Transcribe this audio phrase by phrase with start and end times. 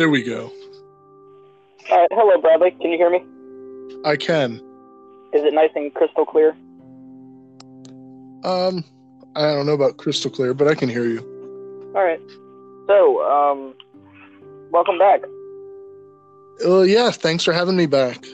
[0.00, 0.50] There we go.
[1.90, 2.70] All right, hello, Bradley.
[2.70, 3.22] Can you hear me?
[4.02, 4.54] I can.
[5.34, 6.56] Is it nice and crystal clear?
[8.42, 8.82] Um,
[9.36, 11.20] I don't know about crystal clear, but I can hear you.
[11.94, 12.18] All right.
[12.86, 13.74] So, um,
[14.70, 15.20] welcome back.
[16.64, 18.24] Well, yeah, thanks for having me back.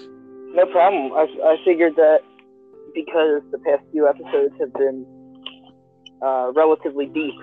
[0.55, 1.15] No problem.
[1.15, 2.21] I, I figured that
[2.95, 5.05] because the past few episodes have been
[6.25, 7.35] uh, relatively deep,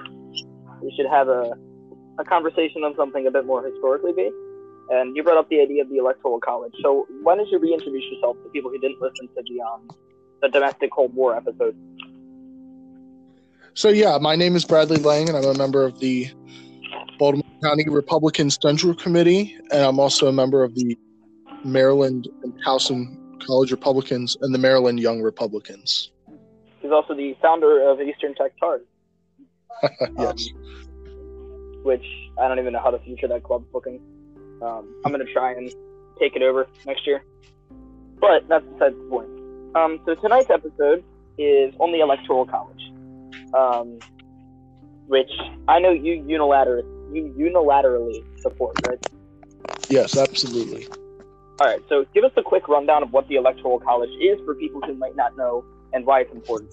[0.81, 1.57] we should have a,
[2.19, 4.35] a conversation on something a bit more historically based.
[4.89, 6.73] And you brought up the idea of the Electoral College.
[6.81, 9.89] So, why don't you reintroduce yourself to people who didn't listen to the um,
[10.41, 11.75] the domestic Cold War episode?
[13.75, 16.29] So, yeah, my name is Bradley Lang, and I'm a member of the
[17.17, 20.97] Baltimore County Republican Central Committee, and I'm also a member of the
[21.63, 26.11] Maryland and Towson College Republicans and the Maryland Young Republicans.
[26.81, 28.81] He's also the founder of Eastern Tech Tars.
[30.19, 30.49] yes.
[30.55, 30.82] Um,
[31.83, 32.05] which
[32.39, 33.99] I don't even know how the future that club's looking.
[34.61, 35.71] Um, I'm going to try and
[36.19, 37.23] take it over next year.
[38.19, 39.29] But that's besides the point.
[39.75, 41.03] Um, so tonight's episode
[41.37, 42.91] is on the Electoral College,
[43.53, 43.99] um,
[45.07, 45.31] which
[45.67, 49.05] I know you unilaterally you unilaterally support, right?
[49.89, 50.87] Yes, absolutely.
[51.59, 51.81] All right.
[51.89, 54.95] So give us a quick rundown of what the Electoral College is for people who
[54.95, 56.71] might not know and why it's important.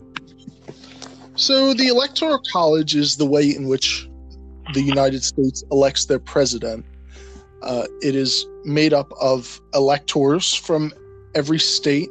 [1.36, 4.08] So the Electoral College is the way in which
[4.74, 6.84] the United States elects their president
[7.62, 10.92] uh, it is made up of electors from
[11.34, 12.08] every state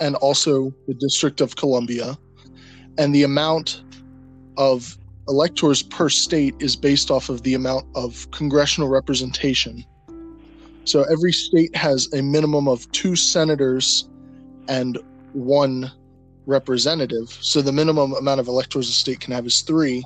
[0.00, 2.16] and also the District of Columbia.
[2.98, 3.82] And the amount
[4.56, 4.96] of
[5.28, 9.84] electors per state is based off of the amount of congressional representation.
[10.84, 14.08] So every state has a minimum of two senators
[14.68, 14.98] and
[15.32, 15.90] one
[16.46, 17.28] representative.
[17.40, 20.04] So the minimum amount of electors a state can have is three.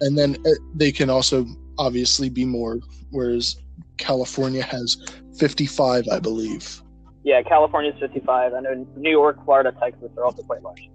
[0.00, 1.46] And then uh, they can also
[1.78, 3.56] obviously be more, whereas
[3.96, 4.96] California has
[5.38, 6.80] 55, I believe.
[7.24, 8.54] Yeah, California's 55.
[8.54, 10.88] I know New York, Florida, Texas are also quite large.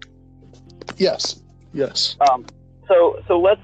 [0.97, 1.41] Yes,
[1.73, 2.16] yes.
[2.29, 2.45] Um,
[2.88, 3.61] so so let's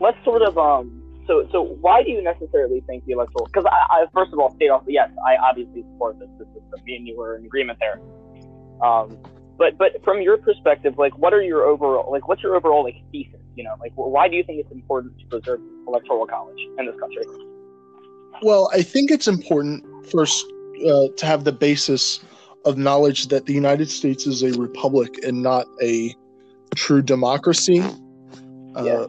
[0.00, 3.46] let's sort of um so so why do you necessarily think the electoral?
[3.46, 6.28] Because I, I first of all state off yes I obviously support this.
[6.38, 8.00] This is me and you were in agreement there.
[8.82, 9.18] Um,
[9.56, 12.96] but but from your perspective, like what are your overall like what's your overall like
[13.10, 13.37] thesis?
[13.58, 16.94] You know, like why do you think it's important to preserve electoral college in this
[17.00, 17.24] country?
[18.40, 20.46] Well, I think it's important first
[20.86, 22.20] uh, to have the basis
[22.64, 26.14] of knowledge that the United States is a republic and not a
[26.76, 27.80] true democracy.
[28.76, 29.06] Uh, yeah.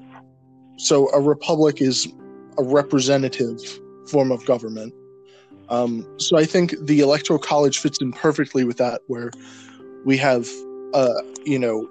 [0.77, 2.07] So a republic is
[2.57, 3.61] a representative
[4.07, 4.95] form of government.
[5.69, 9.29] Um, so I think the electoral college fits in perfectly with that, where
[10.05, 10.49] we have,
[10.95, 11.87] uh, you know,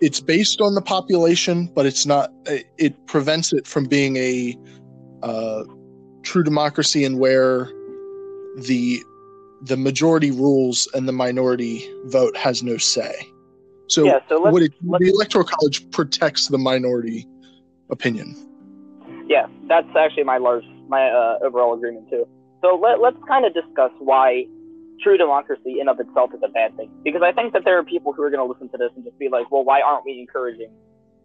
[0.00, 2.30] it's based on the population, but it's not.
[2.46, 4.56] It prevents it from being a
[5.22, 5.64] uh,
[6.22, 7.70] true democracy, and where
[8.56, 9.02] the
[9.62, 13.14] the majority rules and the minority vote has no say.
[13.88, 17.26] So, yeah, so what it, the electoral college protects the minority
[17.90, 18.36] opinion.
[19.26, 22.26] Yeah, that's actually my large my uh, overall agreement too.
[22.60, 24.46] So let, let's kind of discuss why
[25.02, 26.90] true democracy in of itself is a bad thing.
[27.04, 29.04] Because I think that there are people who are going to listen to this and
[29.04, 30.70] just be like, well, why aren't we encouraging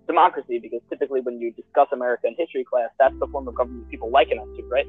[0.08, 0.60] democracy?
[0.60, 4.10] Because typically when you discuss America in history class, that's the form of government people
[4.10, 4.88] liken us to, right?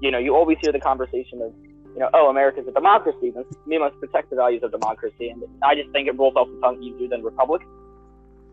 [0.00, 1.52] You know, you always hear the conversation of,
[1.94, 3.32] you know, oh, America's a democracy.
[3.66, 5.28] We must protect the values of democracy.
[5.28, 7.62] And I just think it rolls off the tongue easier than republic.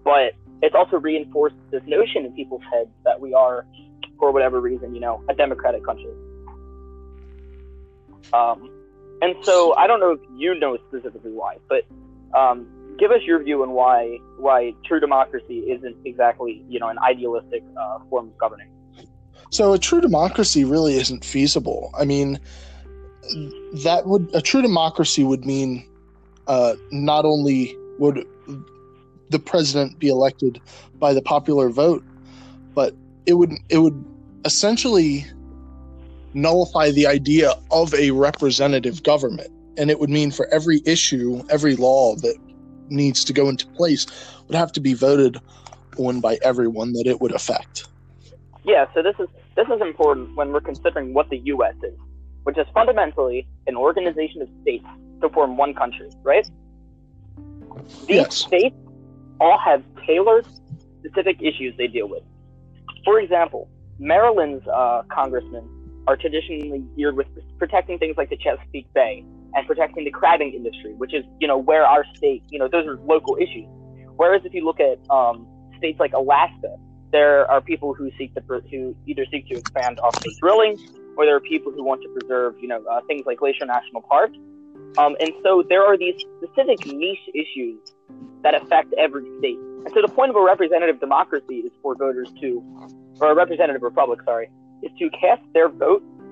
[0.03, 3.65] But it's also reinforced this notion in people's heads that we are,
[4.19, 6.13] for whatever reason, you know, a democratic country.
[8.33, 8.69] Um,
[9.21, 11.85] and so I don't know if you know specifically why, but
[12.37, 12.67] um,
[12.97, 17.63] give us your view on why why true democracy isn't exactly you know an idealistic
[17.79, 18.67] uh, form of governing.
[19.51, 21.91] So a true democracy really isn't feasible.
[21.97, 22.39] I mean,
[23.83, 25.87] that would a true democracy would mean
[26.47, 28.25] uh, not only would
[29.29, 30.61] the president be elected
[30.95, 32.03] by the popular vote,
[32.73, 32.93] but
[33.25, 34.03] it would it would
[34.45, 35.25] essentially
[36.33, 39.51] nullify the idea of a representative government.
[39.77, 42.37] And it would mean for every issue, every law that
[42.89, 44.05] needs to go into place
[44.47, 45.37] would have to be voted
[45.97, 47.87] on by everyone that it would affect.
[48.63, 51.97] Yeah, so this is this is important when we're considering what the US is,
[52.43, 54.85] which is fundamentally an organization of states
[55.21, 56.47] to form one country, right?
[58.07, 58.35] These yes.
[58.35, 58.75] states
[59.39, 60.45] all have tailored
[60.99, 62.23] specific issues they deal with.
[63.03, 63.67] For example,
[63.99, 65.67] Maryland's uh, congressman
[66.07, 67.27] are traditionally geared with
[67.57, 71.57] protecting things like the Chesapeake Bay and protecting the crabbing industry, which is, you know,
[71.57, 73.67] where our state, you know, those are local issues.
[74.15, 76.75] Whereas if you look at um, states like Alaska,
[77.11, 80.77] there are people who seek to who either seek to expand offshore drilling,
[81.17, 84.01] or there are people who want to preserve, you know, uh, things like Glacier National
[84.01, 84.31] Park.
[84.97, 87.79] Um, and so there are these specific niche issues
[88.43, 89.57] that affect every state.
[89.57, 92.63] And so the point of a representative democracy is for voters to,
[93.19, 94.49] or a representative republic, sorry,
[94.83, 96.03] is to cast their vote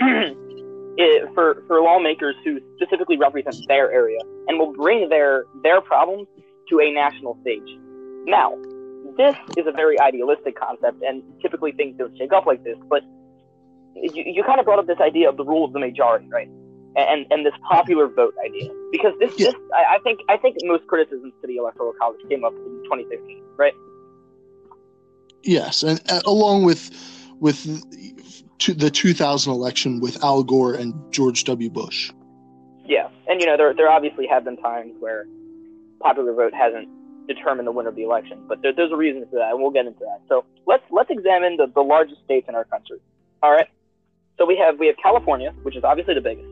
[1.33, 6.27] for for lawmakers who specifically represent their area and will bring their their problems
[6.69, 7.67] to a national stage.
[8.25, 8.55] Now,
[9.17, 12.77] this is a very idealistic concept, and typically things don't shake up like this.
[12.89, 13.03] But
[13.95, 16.49] you, you kind of brought up this idea of the rule of the majority, right?
[16.95, 19.47] And and this popular vote idea, because this yeah.
[19.47, 22.83] this I, I think I think most criticisms to the electoral college came up in
[22.85, 23.73] 2015, right?
[25.43, 26.89] Yes, and uh, along with
[27.39, 27.65] with
[28.67, 31.69] the 2000 election with Al Gore and George W.
[31.69, 32.11] Bush.
[32.85, 35.25] Yeah, and you know there there obviously have been times where
[35.99, 36.89] popular vote hasn't
[37.27, 39.71] determined the winner of the election, but there, there's a reason for that, and we'll
[39.71, 40.21] get into that.
[40.27, 42.97] So let's let's examine the, the largest states in our country.
[43.43, 43.67] All right,
[44.37, 46.49] so we have we have California, which is obviously the biggest,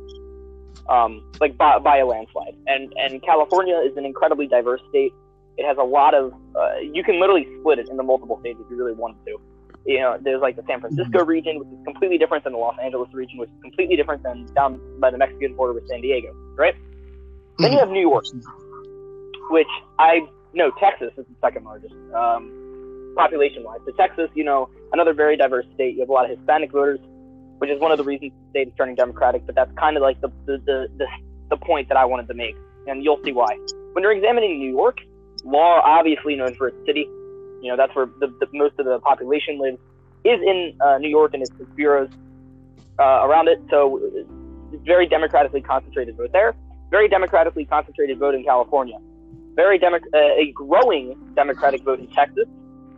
[0.89, 5.11] um, like by, by a landslide, and and California is an incredibly diverse state.
[5.57, 8.69] It has a lot of uh, you can literally split it into multiple states if
[8.69, 9.41] you really wanted to
[9.87, 11.29] you know, there's like the San Francisco mm-hmm.
[11.29, 14.45] region, which is completely different than the Los Angeles region, which is completely different than
[14.53, 16.75] down by the Mexican border with San Diego, right?
[16.75, 17.63] Mm-hmm.
[17.63, 18.25] Then you have New York,
[19.49, 19.67] which
[19.97, 23.79] I know Texas is the second largest um, population wise.
[23.85, 25.95] So Texas, you know, another very diverse state.
[25.95, 26.99] You have a lot of Hispanic voters,
[27.59, 29.45] which is one of the reasons the state is turning Democratic.
[29.45, 31.07] But that's kind of like the the, the the
[31.49, 32.57] the point that I wanted to make,
[32.87, 33.57] and you'll see why.
[33.93, 34.99] When you're examining New York,
[35.45, 37.07] law obviously known for its city,
[37.61, 39.77] you know, that's where the, the most of the population lives,
[40.23, 42.09] is in uh, New York and its, bureaus
[42.99, 43.59] uh, around it.
[43.69, 43.99] So
[44.73, 46.55] it's very democratically concentrated vote there.
[46.89, 48.97] Very democratically concentrated vote in California.
[49.55, 52.47] Very demo- uh, a growing democratic vote in Texas.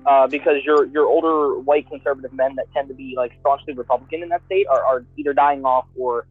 [0.06, 4.24] Uh, because your your older white conservative men that tend to be like staunchly Republican
[4.24, 6.26] in that state are, are either dying off or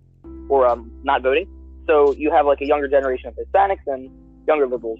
[0.48, 1.46] or um, not voting.
[1.86, 4.10] So you have like a younger generation of Hispanics and
[4.46, 4.98] younger liberals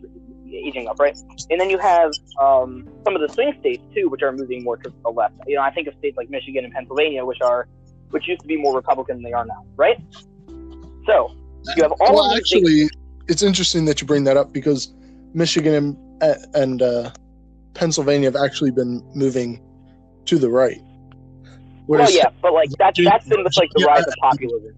[0.54, 1.16] aging up, right?
[1.50, 4.76] And then you have um, some of the swing states too, which are moving more
[4.76, 5.34] to the left.
[5.46, 7.68] You know, I think of states like Michigan and Pennsylvania, which are
[8.10, 10.00] which used to be more Republican than they are now, right?
[11.06, 11.34] So
[11.76, 12.14] you have all.
[12.14, 12.96] Well, actually, states-
[13.28, 14.92] it's interesting that you bring that up because
[15.34, 17.10] Michigan and, and uh,
[17.74, 19.60] Pennsylvania have actually been moving
[20.26, 20.80] to the right.
[21.86, 24.74] Whereas, well, yeah, but like that, that's been with like the rise of populism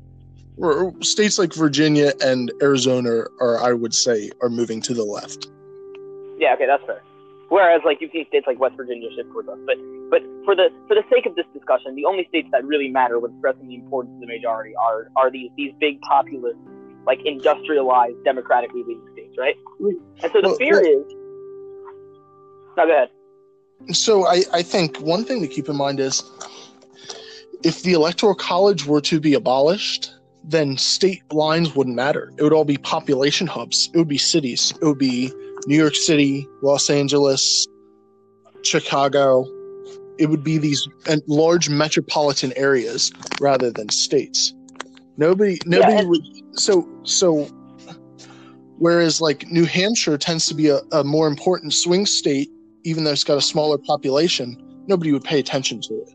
[1.01, 5.49] states like Virginia and Arizona are, I would say, are moving to the left.
[6.41, 7.03] Yeah, okay, that's fair.
[7.51, 9.77] Whereas, like you've seen states like West Virginia shift towards us, but
[10.09, 13.19] but for the for the sake of this discussion, the only states that really matter
[13.19, 16.59] with stressing the importance of the majority are are these these big populist,
[17.07, 19.57] like industrialized, democratically leading states, right?
[20.23, 21.15] And so the well, fear well, is.
[22.77, 23.11] No, go ahead.
[23.95, 26.23] So I I think one thing to keep in mind is
[27.63, 30.15] if the electoral college were to be abolished,
[30.45, 32.33] then state lines wouldn't matter.
[32.39, 33.91] It would all be population hubs.
[33.93, 34.73] It would be cities.
[34.81, 35.33] It would be
[35.67, 37.67] New York City, Los Angeles,
[38.63, 39.47] Chicago.
[40.19, 40.87] It would be these
[41.27, 44.55] large metropolitan areas rather than states.
[45.17, 46.23] Nobody, nobody yeah, would.
[46.59, 47.45] So, so.
[48.79, 52.49] Whereas, like New Hampshire tends to be a, a more important swing state,
[52.85, 54.57] even though it's got a smaller population,
[54.87, 56.15] nobody would pay attention to it.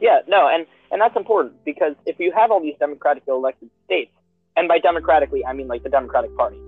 [0.00, 4.12] Yeah, no, and and that's important because if you have all these democratically elected states,
[4.56, 6.58] and by democratically I mean like the Democratic Party,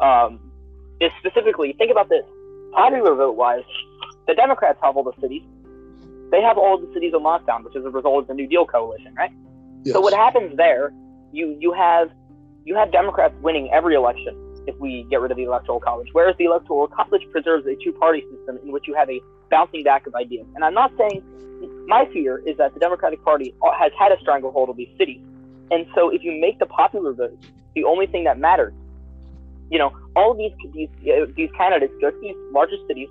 [0.00, 0.45] um,
[1.00, 2.24] is specifically think about this
[2.72, 3.64] popular vote wise,
[4.26, 5.42] the Democrats have all the cities.
[6.30, 8.66] They have all the cities on lockdown, which is a result of the New Deal
[8.66, 9.30] coalition, right?
[9.84, 9.94] Yes.
[9.94, 10.92] So what happens there?
[11.32, 12.10] You you have
[12.64, 14.34] you have Democrats winning every election
[14.66, 18.24] if we get rid of the electoral college, whereas the electoral college preserves a two-party
[18.32, 20.44] system in which you have a bouncing back of ideas.
[20.56, 21.22] And I'm not saying
[21.86, 25.20] my fear is that the Democratic Party has had a stranglehold of these cities.
[25.70, 27.38] And so if you make the popular vote
[27.74, 28.72] the only thing that matters,
[29.70, 33.08] you know, all of these these uh, these candidates go to these larger cities,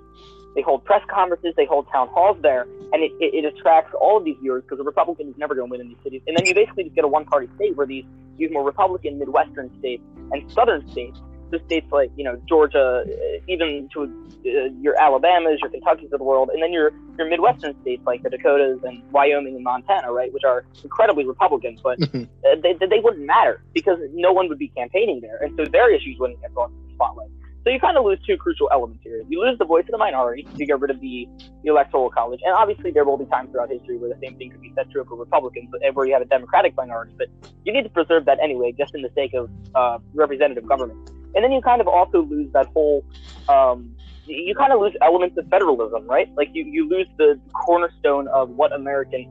[0.54, 4.18] they hold press conferences, they hold town halls there, and it, it, it attracts all
[4.18, 6.22] of these viewers because the Republican is never going to win in these cities.
[6.26, 8.04] And then you basically just get a one-party state where these
[8.38, 11.18] these more Republican Midwestern states and Southern states
[11.52, 16.18] to states like you know Georgia, uh, even to uh, your Alabamas, your Kentuckys of
[16.18, 20.12] the world, and then your your Midwestern states like the Dakotas and Wyoming and Montana,
[20.12, 22.26] right, which are incredibly Republican, but uh,
[22.62, 26.16] they they wouldn't matter because no one would be campaigning there, and so their issues
[26.18, 27.30] wouldn't get brought to the spotlight.
[27.66, 29.24] So you kind of lose two crucial elements here.
[29.28, 31.28] You lose the voice of the minority to get rid of the,
[31.64, 34.52] the electoral college, and obviously there will be times throughout history where the same thing
[34.52, 37.12] could be said true for Republicans, but where you have a Democratic minority.
[37.18, 37.26] But
[37.64, 41.10] you need to preserve that anyway, just in the sake of uh, representative government.
[41.34, 43.04] And then you kind of also lose that whole,
[43.48, 43.94] um,
[44.26, 46.28] you kind of lose elements of federalism, right?
[46.36, 49.26] Like you, you lose the cornerstone of what American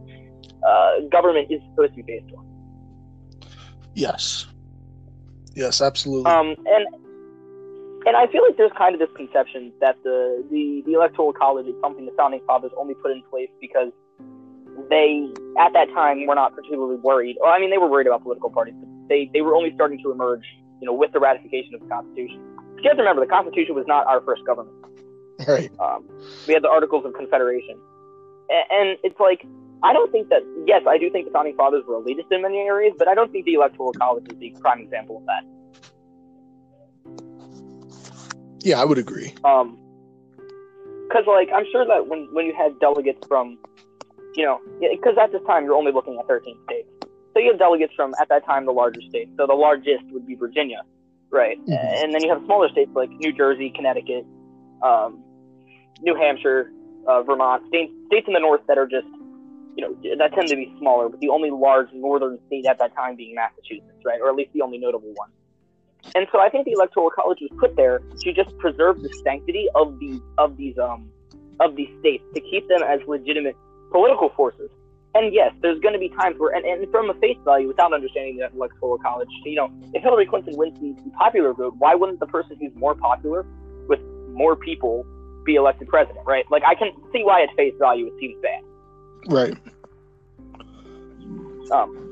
[0.65, 2.45] uh, government is supposed to be based on.
[3.93, 4.45] Yes.
[5.55, 6.31] Yes, absolutely.
[6.31, 6.85] Um, and
[8.05, 11.65] and I feel like there's kind of this conception that the, the, the electoral college
[11.65, 13.91] is something the founding fathers only put in place because
[14.91, 15.27] they
[15.59, 17.37] at that time were not particularly worried.
[17.41, 19.99] Well, I mean, they were worried about political parties, but they, they were only starting
[20.03, 20.45] to emerge,
[20.81, 22.41] you know, with the ratification of the Constitution.
[22.75, 24.75] But you have to remember, the Constitution was not our first government.
[25.47, 25.71] Right.
[25.79, 26.07] Um,
[26.47, 27.77] we had the Articles of Confederation,
[28.49, 29.45] and, and it's like
[29.83, 30.41] I don't think that.
[30.65, 33.31] Yes, I do think the founding fathers were elitist in many areas, but I don't
[33.31, 35.43] think the Electoral College is the prime example of that.
[38.61, 39.33] Yeah, I would agree.
[39.43, 39.77] Um,
[41.07, 43.57] because like I'm sure that when when you had delegates from,
[44.35, 46.89] you know, because at this time you're only looking at 13 states,
[47.35, 49.29] so you have delegates from at that time the larger states.
[49.37, 50.83] So the largest would be Virginia,
[51.31, 51.59] right?
[51.65, 52.03] Mhm.
[52.03, 54.25] And then you have smaller states like New Jersey, Connecticut,
[54.81, 55.21] um,
[56.01, 56.71] New Hampshire,
[57.07, 59.07] uh, Vermont, states states in the north that are just,
[59.75, 61.09] you know, that tend to be smaller.
[61.09, 64.53] But the only large northern state at that time being Massachusetts, right, or at least
[64.53, 65.29] the only notable one.
[66.13, 69.67] And so I think the electoral college was put there to just preserve the sanctity
[69.75, 71.09] of these of these um
[71.59, 73.57] of these states to keep them as legitimate
[73.91, 74.69] political forces.
[75.15, 77.93] And yes, there's going to be times where, and, and from a face value, without
[77.93, 82.19] understanding the electoral college, you know, if Hillary Clinton wins the, popular vote, why wouldn't
[82.19, 83.45] the person who's more popular
[83.87, 85.05] with more people
[85.45, 86.43] be elected president, right?
[86.51, 88.63] Like I can see why at face value it seems bad.
[89.27, 89.57] Right.
[91.71, 92.05] Um,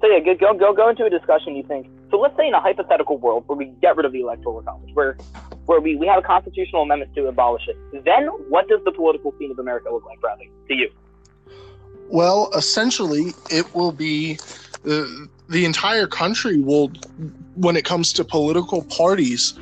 [0.00, 1.56] so yeah, go, go go go into a discussion.
[1.56, 2.18] You think so?
[2.18, 5.16] Let's say in a hypothetical world where we get rid of the electoral college, where
[5.66, 9.34] where we, we have a constitutional amendment to abolish it, then what does the political
[9.38, 10.90] scene of America look like, Bradley, to you?
[12.08, 14.40] Well, essentially, it will be
[14.82, 16.88] the the entire country will,
[17.54, 19.54] when it comes to political parties,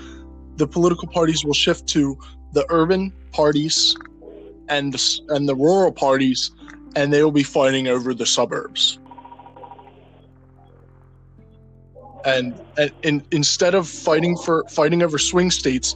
[0.56, 2.18] the political parties will shift to
[2.52, 3.96] the urban parties
[4.68, 6.50] and the, and the rural parties,
[6.96, 8.98] and they will be fighting over the suburbs.
[12.24, 15.94] And, and, and instead of fighting for fighting over swing states,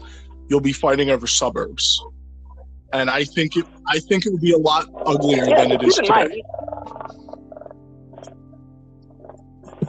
[0.48, 2.00] you'll be fighting over suburbs.
[2.92, 5.82] And I think it I think it would be a lot uglier Yeah, than it
[5.82, 6.08] is today.
[6.08, 6.32] mind.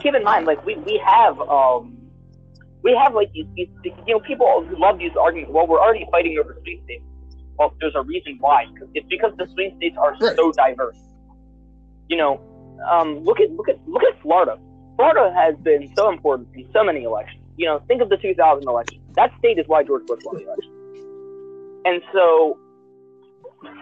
[0.02, 1.96] Keep in mind, like we, we have um
[2.82, 3.68] we have like these, these
[4.06, 5.52] you know people who love these arguments.
[5.54, 7.04] Well, we're already fighting over swing states.
[7.58, 8.66] Well, there's a reason why.
[8.94, 10.36] It's because the swing states are Right.
[10.36, 10.96] so diverse.
[12.08, 12.40] You know,
[12.90, 14.56] um, look at look at look at Florida.
[14.96, 17.42] Florida has been so important in so many elections.
[17.56, 19.00] You know, think of the 2000 election.
[19.16, 20.72] That state is why George Bush won the election.
[21.84, 22.56] And so,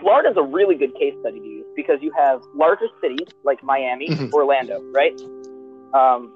[0.01, 4.09] Florida's a really good case study to use because you have larger cities like Miami,
[4.09, 4.33] Mhm.
[4.33, 5.19] Orlando, right?
[5.95, 6.33] Um,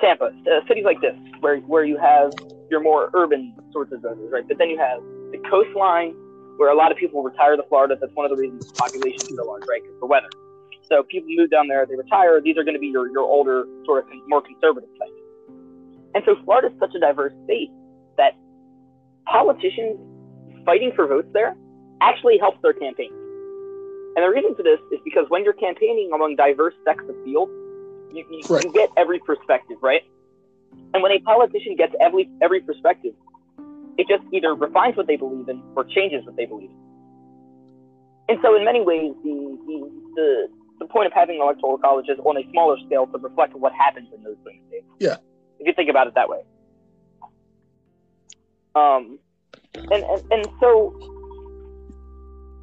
[0.00, 2.32] Tampa, uh, cities like this, where where you have
[2.70, 4.46] your more urban sorts of voters, right?
[4.46, 5.00] But then you have
[5.30, 6.14] the coastline,
[6.56, 7.96] where a lot of people retire to Florida.
[8.00, 9.82] That's one of the reasons the population is so large, right?
[9.82, 10.28] Because the weather.
[10.88, 12.40] So people move down there, they retire.
[12.40, 15.12] These are going to be your, your older, sort of more conservative sites.
[16.14, 17.70] And so Florida is such a diverse state
[18.18, 18.34] that
[19.26, 19.98] politicians
[20.66, 21.56] fighting for votes there
[22.02, 23.12] actually helps their campaign.
[24.14, 27.48] And the reason for this is because when you're campaigning among diverse sects of field,
[28.12, 28.64] you, you, Right.
[28.64, 30.02] you get every perspective, right?
[30.92, 33.14] And when a politician gets every every perspective,
[33.98, 36.76] it just either refines what they believe in or changes what they believe in.
[38.28, 40.48] And so, in many ways, the the, the
[40.80, 44.08] the point of having electoral college is on a smaller scale to reflect what happens
[44.14, 44.86] in those swing states.
[44.98, 45.16] Yeah.
[45.58, 46.42] If you think about it that way.
[48.74, 49.18] Um,
[49.74, 51.21] and and, and so,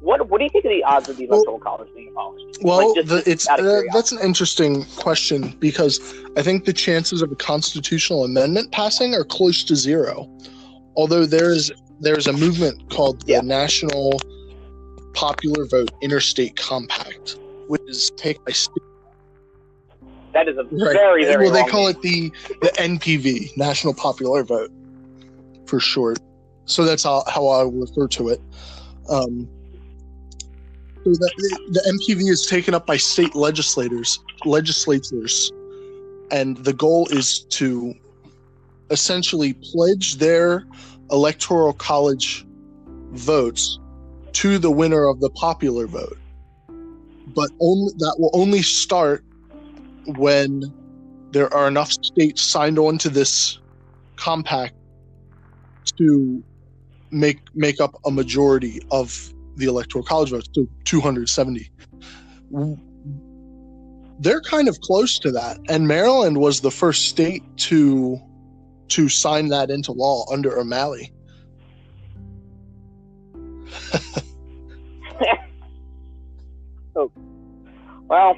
[0.00, 2.58] what what do you think of the odds of the Well- electoral college being abolished?
[2.62, 6.00] Well, Like, just- the, it's uh, that's an interesting question because
[6.36, 10.28] I think the chances of a constitutional amendment passing are close to zero.
[10.96, 13.40] Although there's there's a movement called the Yeah.
[13.42, 14.18] National
[15.12, 17.36] Popular Vote Interstate Compact,
[17.68, 18.82] which is taken by state.
[20.32, 20.92] That is a Right.
[20.94, 21.96] very very well, they call name.
[21.96, 24.70] it the the NPV, National Popular Vote,
[25.66, 26.18] for short.
[26.66, 28.40] So that's how, how I refer to it.
[29.08, 29.48] Um,
[31.04, 35.50] so the, the NPV is taken up by state legislators, legislators,
[36.30, 37.94] and the goal is to
[38.90, 40.66] essentially pledge their
[41.10, 42.44] electoral college
[43.12, 43.78] votes
[44.32, 46.18] to the winner of the popular vote.
[47.34, 49.24] But only that will only start
[50.06, 50.72] when
[51.30, 53.58] there are enough states signed on to this
[54.16, 54.74] compact
[55.96, 56.42] to
[57.10, 61.70] make make up a majority of the electoral college votes, so 270.
[64.20, 68.20] They're kind of close to that, and Maryland was the first state to
[68.88, 71.12] to sign that into law under O'Malley.
[76.96, 77.10] oh,
[78.08, 78.36] well.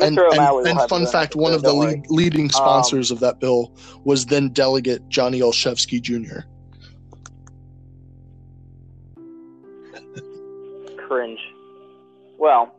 [0.00, 3.40] And, and, and fun fact, one of the lead, leading um, sponsors um, of that
[3.40, 3.74] bill
[4.04, 6.42] was then Delegate Johnny Olszewski Jr.
[11.08, 11.40] Cringe.
[12.38, 12.74] Well,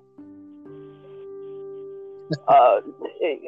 [2.48, 2.82] uh,
[3.20, 3.42] it,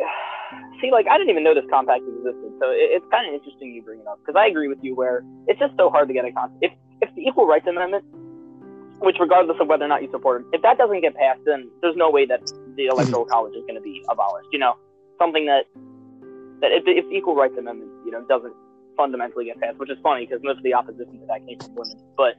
[0.81, 3.71] see, like I didn't even know this compact existed, so it, it's kind of interesting
[3.73, 6.13] you bring it up because I agree with you where it's just so hard to
[6.13, 6.57] get a compact.
[6.61, 6.71] If
[7.01, 8.03] if the Equal Rights Amendment,
[8.99, 11.69] which regardless of whether or not you support it, if that doesn't get passed, then
[11.81, 12.41] there's no way that
[12.75, 14.49] the Electoral College is going to be abolished.
[14.51, 14.73] You know,
[15.19, 15.69] something that
[16.61, 18.53] that if if the Equal Rights Amendment, you know, doesn't
[18.97, 21.75] fundamentally get passed, which is funny because most of the opposition to that came from
[21.75, 22.33] women, but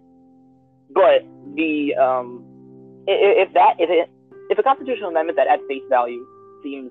[0.94, 2.44] but the um
[3.06, 4.10] if, that if it
[4.50, 6.26] if a constitutional amendment that at face value
[6.62, 6.90] seems,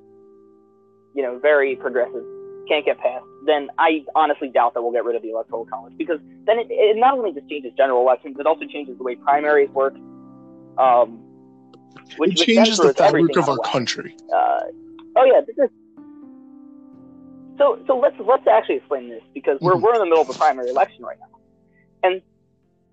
[1.14, 2.24] you know, very progressive,
[2.68, 5.94] can't get passed, then I honestly doubt that we'll get rid of the electoral college
[5.98, 9.16] because then it, it not only just changes general elections, it also changes the way
[9.16, 9.96] primaries work.
[10.78, 11.20] Um,
[12.18, 14.16] which, it changes the fabric of our country.
[14.34, 14.62] Uh,
[15.18, 15.70] oh yeah, this is,
[17.58, 19.84] so so let's let's actually explain this because we're mm-hmm.
[19.84, 22.22] we're in the middle of a primary election right now, and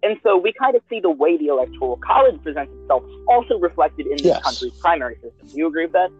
[0.02, 4.07] and so we kind of see the way the electoral college presents itself also reflected
[4.07, 4.43] in this yes.
[4.43, 5.49] country's primary system.
[5.49, 6.11] Do you agree with that?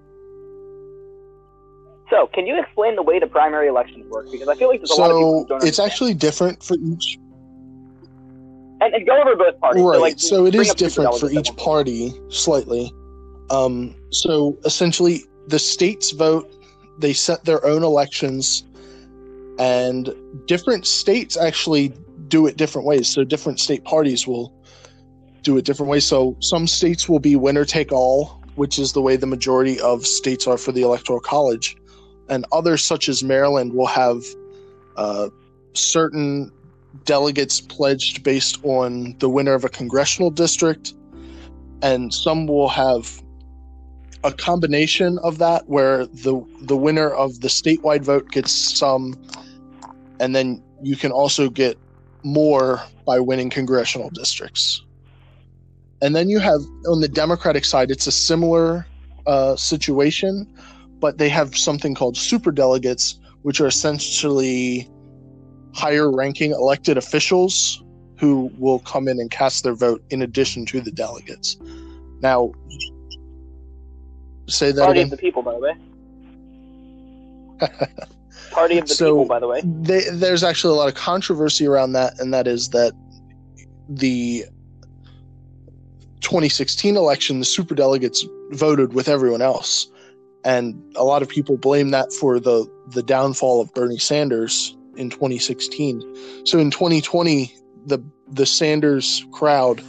[2.11, 4.31] So, can you explain the way the primary elections work?
[4.31, 6.63] Because I feel like there's a so lot of people who don't it's actually different
[6.63, 7.19] for each.
[8.81, 9.83] And, and go over both parties.
[9.83, 9.95] Right.
[9.95, 12.93] So, like, so it is different for each party slightly.
[13.51, 16.51] Um, so essentially, the states vote.
[16.99, 18.65] They set their own elections,
[19.59, 20.15] and
[20.47, 21.93] different states actually
[22.29, 23.09] do it different ways.
[23.09, 24.53] So different state parties will
[25.43, 26.07] do it different ways.
[26.07, 30.07] So some states will be winner take all, which is the way the majority of
[30.07, 31.77] states are for the electoral college,
[32.29, 34.23] and others such as Maryland will have
[34.97, 35.29] uh,
[35.75, 36.53] certain
[37.05, 40.95] delegates pledged based on the winner of a congressional district,
[41.83, 43.23] and some will have
[44.25, 49.15] a combination of that where the the winner of the statewide vote gets some
[50.21, 51.79] and then you can also get
[52.23, 54.83] more by winning congressional districts.
[56.01, 58.87] And then you have on the Democratic side, it's a similar
[59.27, 60.47] uh, situation,
[61.01, 64.89] but they have something called super delegates, which are essentially
[65.75, 67.83] higher ranking elected officials
[68.19, 71.57] who will come in and cast their vote in addition to the delegates.
[72.21, 72.53] Now,
[74.49, 75.11] say that Party again.
[75.11, 75.75] the people, by the way.
[78.51, 79.63] Party of the so People, by the way.
[79.65, 82.93] They, there's actually a lot of controversy around that, and that is that
[83.89, 84.45] the
[86.21, 89.89] 2016 election, the super delegates voted with everyone else,
[90.45, 95.11] and a lot of people blame that for the the downfall of Bernie Sanders in
[95.11, 96.47] 2016.
[96.47, 97.55] So in 2020,
[97.87, 99.83] the the Sanders crowd.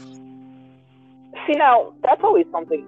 [1.48, 2.88] See now, that's always something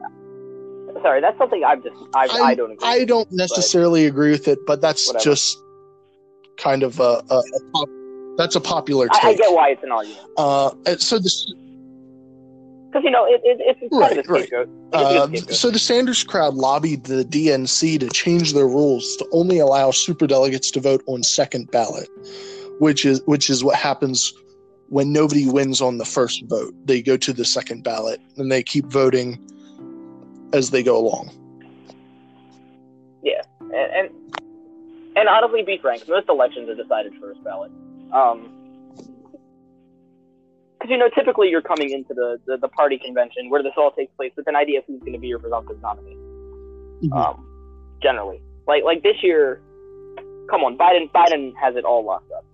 [1.02, 2.88] sorry, that's something I've just I, I, I don't agree.
[2.88, 5.24] I don't necessarily agree with it, but that's whatever.
[5.24, 5.58] just
[6.58, 7.90] kind of a, a, a pop,
[8.38, 9.24] that's a popular take.
[9.24, 10.28] I, I, get why it's an argument.
[10.38, 11.52] Uh, so this.
[12.90, 14.68] Because you know it, it, it's right, kind right.
[14.94, 19.92] Uh, so the Sanders crowd lobbied the DNC to change their rules to only allow
[19.92, 22.10] super delegates to vote on second ballot,
[22.80, 24.34] which is which is what happens
[24.90, 26.74] when nobody wins on the first vote.
[26.84, 29.40] They go to the second ballot and they keep voting
[30.54, 31.30] as they go along.
[33.24, 34.10] Yeah, and and,
[35.16, 37.72] and honestly, be frank, most elections are decided first ballot.
[38.12, 38.58] Um,
[40.82, 43.92] because you know, typically you're coming into the, the, the, party convention where this all
[43.92, 46.16] takes place with an idea of who's going to be your presumptive nominee.
[46.16, 47.14] Mm-hmm.
[47.14, 47.46] Um,
[48.02, 49.62] generally, like like this year,
[50.50, 52.46] come on, Biden Biden has it all locked up.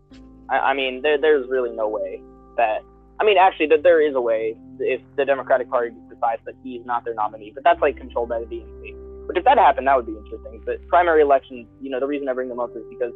[0.50, 2.22] I, I mean, there there's really no way
[2.58, 2.82] that.
[3.20, 6.86] I mean, actually, that there is a way if the Democratic Party decides that he's
[6.86, 9.28] not their nominee, but that's like controlled by the DNC.
[9.28, 10.62] Which if that happened, that would be interesting.
[10.66, 13.12] But primary elections, you know, the reason I bring them up is because,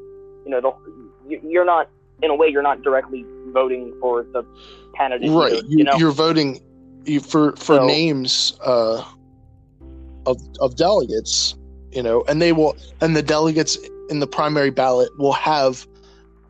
[0.45, 1.89] you know, the, you're not,
[2.21, 4.45] in a way, you're not directly voting for the
[4.95, 5.29] candidate.
[5.31, 5.53] Right.
[5.53, 5.93] Either, you, know?
[5.97, 6.59] You're voting
[7.27, 9.03] for for so, names uh,
[10.25, 11.55] of of delegates,
[11.91, 13.77] you know, and they will, and the delegates
[14.09, 15.87] in the primary ballot will have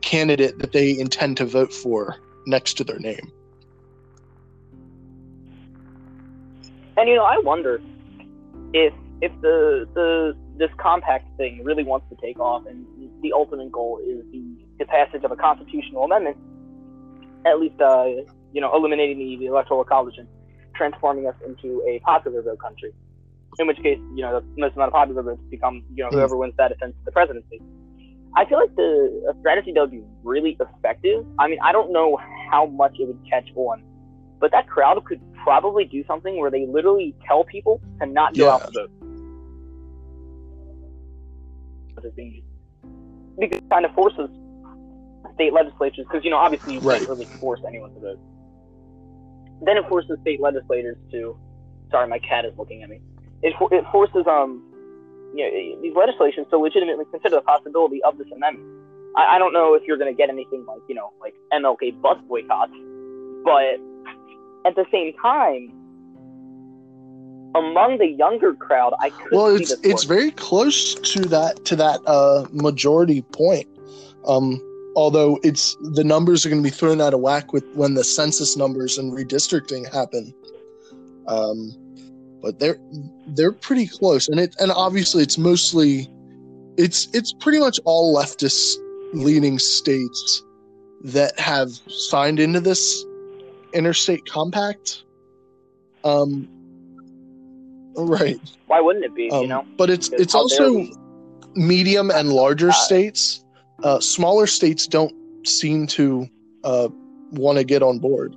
[0.01, 3.31] candidate that they intend to vote for next to their name.
[6.97, 7.81] And you know, I wonder
[8.73, 12.85] if if the the this compact thing really wants to take off, and
[13.21, 14.43] the ultimate goal is the,
[14.79, 16.37] the passage of a constitutional amendment,
[17.45, 18.05] at least uh,
[18.53, 20.27] you know, eliminating the, the electoral college and
[20.75, 22.91] transforming us into a popular vote country.
[23.59, 26.37] In which case, you know, the most amount of popular votes become, you know, whoever
[26.37, 27.61] wins that to the presidency.
[28.35, 31.25] I feel like the a strategy that would be really effective.
[31.37, 32.17] I mean, I don't know
[32.49, 33.83] how much it would catch on,
[34.41, 38.45] but that crowd could probably do something where they literally tell people to not go
[38.47, 38.53] Yeah.
[38.55, 38.91] out to vote.
[41.95, 42.11] Because
[43.37, 44.29] it kind of forces
[45.35, 46.99] state legislatures, because you know, obviously you Right.
[46.99, 48.19] can't really force anyone to vote.
[49.61, 51.37] Then it forces state legislators to.
[51.91, 52.99] Sorry, my cat is looking at me.
[53.43, 54.63] It for, it forces um,
[55.35, 58.65] you know, these legislations to legitimately consider the possibility of this amendment.
[59.15, 62.01] I, I don't know if you're going to get anything like you know like MLK
[62.01, 62.73] bus boycotts,
[63.43, 63.77] but
[64.65, 65.71] at the same time,
[67.55, 71.99] among the younger crowd, I could Well, it's it's very close to that to that
[72.05, 73.67] uh, majority point.
[74.25, 74.61] Um,
[74.95, 78.03] although it's the numbers are going to be thrown out of whack with when the
[78.03, 80.33] census numbers and redistricting happen.
[81.27, 81.71] Um,
[82.41, 82.79] but they're
[83.27, 86.09] they're pretty close, and it and obviously it's mostly
[86.77, 88.77] it's it's pretty much all leftist
[89.13, 90.43] leaning states
[91.03, 93.05] that have signed into this
[93.73, 95.03] interstate compact.
[96.03, 96.47] Um,
[97.95, 98.39] right.
[98.67, 99.29] Why wouldn't it be?
[99.31, 100.93] Um, you know, but it's Because it's also we?
[101.55, 103.43] medium and larger Uh, states.
[103.83, 105.13] Uh, smaller states don't
[105.45, 106.27] seem to
[106.63, 106.87] uh,
[107.31, 108.35] want to get on board.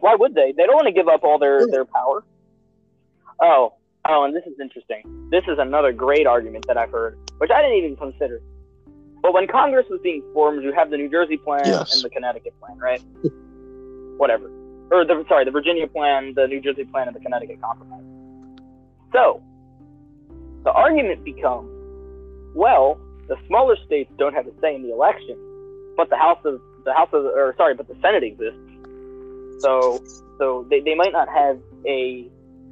[0.00, 0.52] Why would they?
[0.56, 1.66] They don't want to give up all their Yeah.
[1.72, 2.24] their power.
[3.42, 3.74] Oh,
[4.08, 5.02] oh, and this is interesting.
[5.30, 8.40] This is another great argument that I've heard, which I didn't even consider.
[9.20, 11.92] But when Congress was being formed, you have the New Jersey plan Yes.
[11.94, 13.02] and the Connecticut plan, right?
[14.16, 14.50] Whatever,
[14.90, 18.04] or the sorry, the Virginia plan, the New Jersey plan, and the Connecticut compromise.
[19.12, 19.42] So,
[20.64, 21.70] the argument becomes,
[22.54, 22.98] well,
[23.28, 25.36] the smaller states don't have a say in the election,
[25.96, 28.60] but the House of the House of or sorry, but the Senate exists.
[29.60, 30.02] So
[30.38, 32.28] so they, they might not have a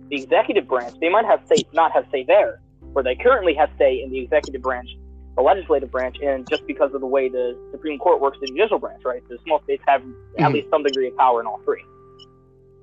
[0.09, 0.95] the executive branch.
[1.01, 2.61] They might have say not have say there,
[2.93, 4.89] where they currently have say in the executive branch,
[5.37, 8.79] the legislative branch, and just because of the way the Supreme Court works, the judicial
[8.79, 9.23] branch, right?
[9.29, 10.03] The small states have
[10.39, 10.55] at Mhm.
[10.55, 11.85] least some degree of power in all three.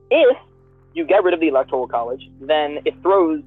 [0.09, 0.37] If
[0.93, 3.41] you get rid of the electoral college, then it throws.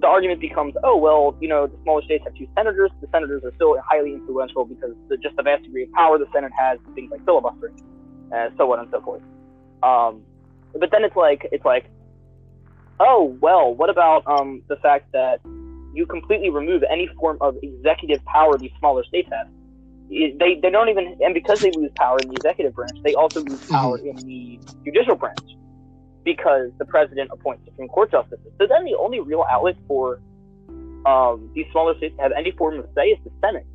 [0.00, 2.90] The argument becomes, oh well, you know, the smaller states have two senators.
[3.00, 6.28] The senators are still highly influential because the, just the vast degree of power the
[6.32, 7.74] Senate has, things like filibustering
[8.32, 9.22] uh, so on and so forth.
[9.82, 10.22] Um,
[10.78, 11.86] but then it's like it's like,
[13.00, 15.40] oh well, what about um, the fact that
[15.94, 19.48] you completely remove any form of executive power these smaller states have?
[20.08, 23.40] They they don't even and because they lose power in the executive branch, they also
[23.40, 25.38] lose power in the judicial branch
[26.24, 28.52] because the president appoints Supreme Court justices.
[28.60, 30.20] So then the only real outlet for
[31.06, 33.66] um, these smaller states to have any form of say is the Senate,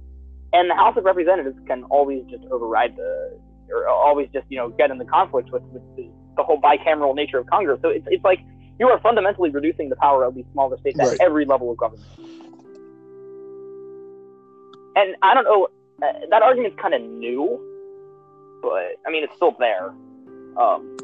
[0.54, 4.70] and the House of Representatives can always just override the or always just you know
[4.70, 7.80] get in the conflict with, with the, the whole bicameral nature of Congress.
[7.82, 8.40] So it's it's like
[8.80, 11.14] you are fundamentally reducing the power of these smaller states Right.
[11.14, 12.08] at every level of government.
[14.98, 15.68] And I don't know,
[16.02, 17.60] uh, that argument's kind of new,
[18.62, 19.94] but I mean it's still there.
[20.58, 20.98] Um,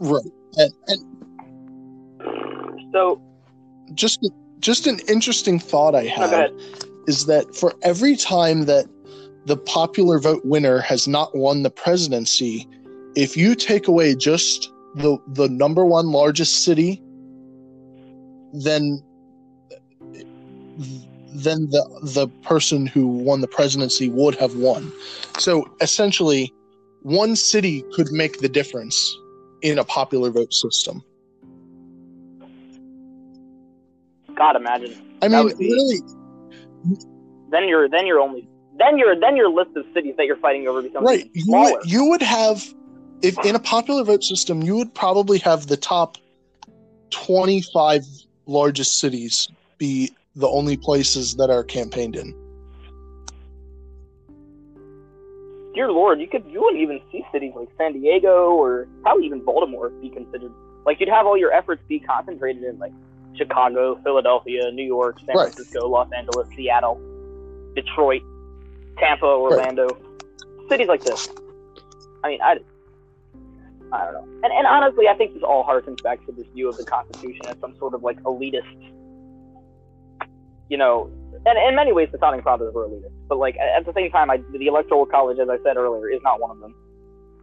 [0.00, 0.24] Right.
[0.56, 1.00] And, and
[2.92, 3.20] so
[3.94, 4.18] just
[4.58, 6.50] just an interesting thought I no, go ahead.
[7.06, 8.86] is that for every time that
[9.46, 12.68] the popular vote winner has not won the presidency,
[13.16, 17.02] if you take away just the the number one largest city,
[18.52, 19.02] then
[21.32, 24.92] then the the person who won the presidency would have won.
[25.38, 26.52] So essentially,
[27.02, 29.16] one city could make the difference
[29.62, 31.02] in a popular vote system.
[34.34, 34.96] God, imagine.
[35.22, 36.00] I mean, be- really,
[37.50, 38.48] Then you're then you're only
[38.78, 41.80] then your then your list of cities that you're fighting over becomes right even you
[41.84, 42.64] you would have
[43.22, 46.16] if in a popular vote system you would probably have the top
[47.10, 48.04] 25
[48.46, 52.34] largest cities be the only places that are campaigned in
[55.74, 59.44] Dear Lord, you could you wouldn't even see cities like San Diego or probably even
[59.44, 60.52] Baltimore be considered.
[60.84, 62.92] Like you'd have all your efforts be concentrated in like
[63.36, 65.54] Chicago, Philadelphia, New York, San Right.
[65.54, 67.00] Francisco, Los Angeles, Seattle,
[67.74, 68.22] Detroit,
[68.98, 69.96] Tampa, Orlando,
[70.68, 71.28] cities like this.
[72.24, 72.58] I mean, I,
[73.92, 74.40] I don't know.
[74.44, 77.40] And, and honestly, I think this all harkens back to this view of the Constitution
[77.48, 78.92] as some sort of like elitist,
[80.68, 81.10] you know.
[81.46, 84.30] And in many ways, the founding fathers were elitist, but like at the same time,
[84.30, 86.74] I, the Electoral College, as I said earlier, is not one of them.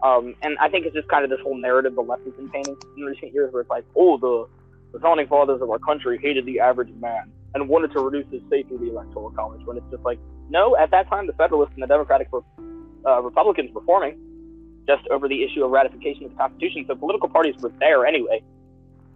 [0.04, 2.50] Um, and I think it's just kind of this whole narrative the left has been
[2.50, 4.48] painting in recent years, where it's like, oh, the
[4.94, 8.42] the founding fathers of our country hated the average man and wanted to reduce his
[8.50, 9.66] say through the Electoral College.
[9.66, 13.74] When it's just like, no, at that time, the Federalists and the Democratic uh, Republicans
[13.74, 14.18] were forming
[14.88, 16.86] just over the issue of ratification of the Constitution.
[16.88, 18.42] So political parties were there anyway.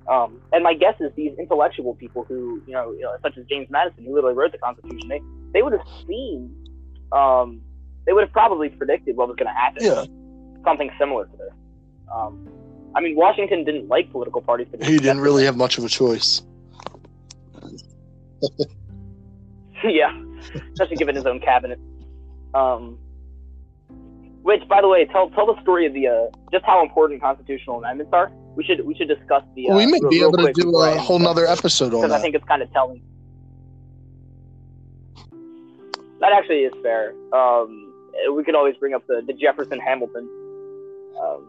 [0.07, 3.45] Um, and my guess is these intellectual people who, you know, you know, such as
[3.45, 5.21] James Madison, who literally wrote the Constitution, they,
[5.53, 6.53] they would have seen,
[7.11, 7.61] um,
[8.05, 9.83] they would have probably predicted what was going to happen.
[9.83, 10.05] Yeah.
[10.65, 11.53] Something similar to this.
[12.13, 12.49] Um,
[12.95, 15.89] I mean, Washington didn't like political parties, but He didn't really have much of a
[15.89, 16.41] choice.
[19.83, 20.11] yeah,
[20.73, 21.79] especially given his own cabinet.
[22.53, 22.97] Um,
[24.43, 27.77] which, by the way, tell tell the story of the uh, just how important constitutional
[27.77, 28.31] amendments are.
[28.55, 29.69] We should we should discuss the.
[29.69, 32.19] Uh, we may real- be able to do a whole nother episode on because I
[32.19, 33.01] think it's kind of telling.
[36.19, 37.13] That actually is fair.
[37.33, 37.93] Um,
[38.35, 40.29] we could always bring up the, the Jefferson Hamilton,
[41.19, 41.47] um,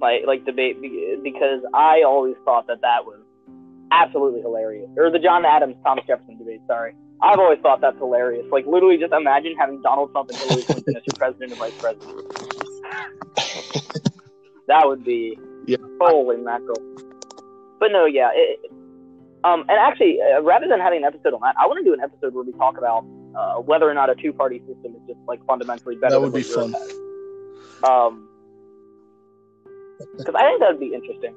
[0.00, 0.80] like like debate
[1.22, 3.20] because I always thought that that was
[3.90, 4.88] absolutely hilarious.
[4.96, 6.60] Or the John Adams Thomas Jefferson debate.
[6.66, 8.44] Sorry, I've always thought that's hilarious.
[8.50, 11.72] Like literally, just imagine having Donald Trump and Hillary Clinton as your president and vice
[11.78, 12.10] president.
[14.68, 15.76] that would be Yeah.
[16.00, 16.76] holy mackerel.
[17.80, 18.30] But no, yeah.
[18.34, 18.60] It,
[19.44, 21.92] um, and actually, uh, rather than having an episode on that, I want to do
[21.92, 23.04] an episode where we talk about
[23.36, 26.14] uh, whether or not a two-party system is just like fundamentally better.
[26.14, 26.72] That than would be fun.
[26.72, 26.92] has.
[27.88, 28.28] Um,
[30.16, 31.34] because I think that would be interesting.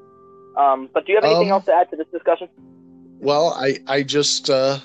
[0.57, 2.47] Um, but do you have anything Um, else to add to this discussion?
[3.19, 4.77] Well, I I just uh,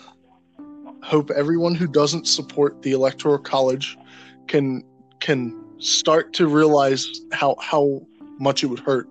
[1.12, 3.98] hope everyone who doesn't support the electoral college
[4.46, 4.82] can
[5.20, 8.00] can start to realize how how
[8.38, 9.06] much it would hurt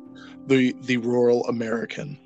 [0.47, 2.17] the the rural American.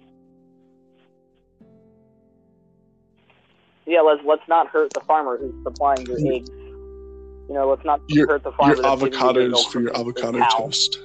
[3.86, 6.36] Yeah, let's let's not hurt the farmer who's supplying your mm-hmm.
[6.36, 6.50] eggs.
[6.50, 8.76] You know, let's not Your- hurt the farmer.
[8.76, 11.00] Your that's giving you the avocados for your avocado toast.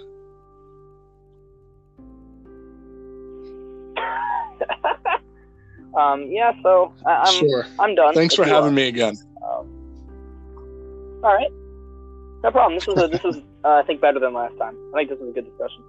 [5.95, 7.67] um, yeah, so I, I'm sure.
[7.79, 8.15] I'm done.
[8.15, 9.17] Thanks for having me again.
[9.43, 11.51] Um, all right,
[12.43, 12.75] no problem.
[12.75, 14.77] This was a, this was uh, I think better than last time.
[14.95, 15.83] I think this was a good discussion.